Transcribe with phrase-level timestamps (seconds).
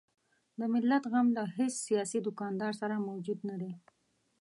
[0.59, 3.71] د ملت غم له هیڅ سیاسي دوکاندار سره موجود نه دی.